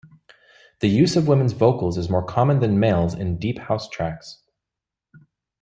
[0.79, 4.41] The use of women's vocals is more common than males in deep house tracks.